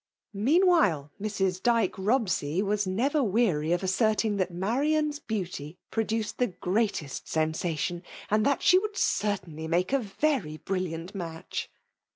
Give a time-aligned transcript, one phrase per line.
[0.33, 1.61] Meanwhile, Mrs.
[1.61, 7.27] Dyke Robsey was never weary of asserting that Marian's beaut j pro* duced the greatest
[7.27, 8.01] sensation,
[8.31, 11.69] and that shd would certainly make a very brilliant match.